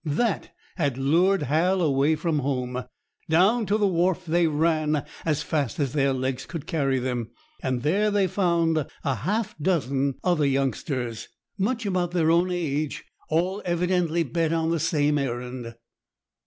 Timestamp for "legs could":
6.11-6.65